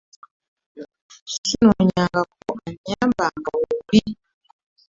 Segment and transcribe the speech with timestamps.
[1.33, 4.01] Sinnonyangako annyamba nga wooli.